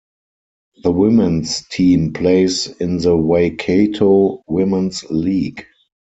The 0.81 0.89
women's 0.89 1.67
team 1.67 2.11
plays 2.13 2.65
in 2.65 2.97
the 2.97 3.15
Waikato 3.15 4.41
Women's 4.47 5.03
League. 5.11 5.67